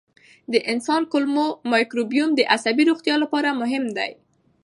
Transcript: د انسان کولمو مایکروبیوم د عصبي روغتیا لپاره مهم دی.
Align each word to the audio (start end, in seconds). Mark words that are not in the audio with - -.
د 0.53 0.55
انسان 0.71 1.01
کولمو 1.11 1.45
مایکروبیوم 1.71 2.29
د 2.35 2.41
عصبي 2.55 2.83
روغتیا 2.89 3.15
لپاره 3.23 3.57
مهم 3.61 3.83
دی. 3.97 4.11